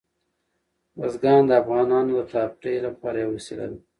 بزګان 0.99 1.41
د 1.49 1.51
افغانانو 1.61 2.11
د 2.17 2.21
تفریح 2.31 2.79
لپاره 2.87 3.17
یوه 3.23 3.33
وسیله 3.37 3.65
ده. 3.71 3.77